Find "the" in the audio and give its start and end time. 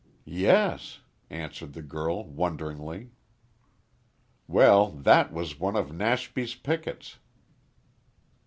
1.73-1.83